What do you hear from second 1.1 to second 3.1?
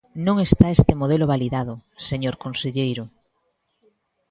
validado, señor conselleiro.